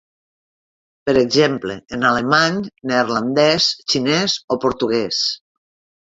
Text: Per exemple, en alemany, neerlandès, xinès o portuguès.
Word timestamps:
Per 1.09 1.13
exemple, 1.23 1.75
en 1.97 2.05
alemany, 2.11 2.57
neerlandès, 2.91 3.67
xinès 3.95 4.35
o 4.55 4.57
portuguès. 4.65 5.21